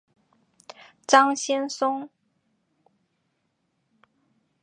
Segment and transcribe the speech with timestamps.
[1.05, 2.09] 张先松。